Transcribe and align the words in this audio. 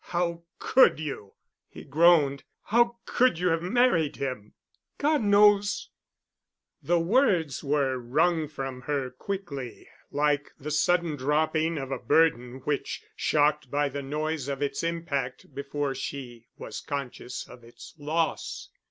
"How 0.05 0.41
could 0.57 0.99
you?" 0.99 1.35
he 1.69 1.83
groaned. 1.83 2.43
"How 2.63 2.97
could 3.05 3.37
you 3.37 3.49
have 3.49 3.61
married 3.61 4.15
him?" 4.15 4.55
"God 4.97 5.21
knows!" 5.21 5.91
The 6.81 6.97
words 6.99 7.63
were 7.63 7.99
wrung 7.99 8.47
from 8.47 8.81
her 8.89 9.11
quickly, 9.11 9.87
like 10.09 10.53
the 10.59 10.71
sudden 10.71 11.17
dropping 11.17 11.77
of 11.77 11.91
a 11.91 11.99
burden 11.99 12.61
which 12.61 13.03
shocked 13.15 13.69
by 13.69 13.89
the 13.89 14.01
noise 14.01 14.47
of 14.47 14.63
its 14.63 14.81
impact 14.81 15.53
before 15.53 15.93
she 15.93 16.47
was 16.57 16.81
conscious 16.81 17.47
of 17.47 17.63
its 17.63 17.93
loss. 17.99 18.69